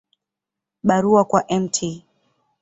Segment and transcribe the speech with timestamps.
[0.83, 1.77] Barua kwa Mt.